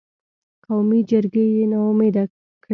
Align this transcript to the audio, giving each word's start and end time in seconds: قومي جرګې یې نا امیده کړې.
قومي 0.65 0.99
جرګې 1.09 1.45
یې 1.55 1.63
نا 1.71 1.79
امیده 1.89 2.23
کړې. 2.29 2.39